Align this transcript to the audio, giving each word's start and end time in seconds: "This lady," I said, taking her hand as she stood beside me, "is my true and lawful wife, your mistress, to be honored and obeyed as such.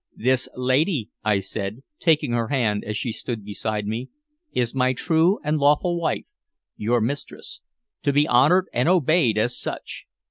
"This 0.17 0.49
lady," 0.55 1.11
I 1.23 1.37
said, 1.37 1.83
taking 1.99 2.31
her 2.31 2.47
hand 2.47 2.83
as 2.83 2.97
she 2.97 3.11
stood 3.11 3.45
beside 3.45 3.85
me, 3.85 4.09
"is 4.51 4.73
my 4.73 4.93
true 4.93 5.39
and 5.43 5.59
lawful 5.59 5.95
wife, 5.99 6.25
your 6.75 6.99
mistress, 7.01 7.61
to 8.01 8.11
be 8.11 8.27
honored 8.27 8.65
and 8.73 8.89
obeyed 8.89 9.37
as 9.37 9.55
such. 9.55 10.07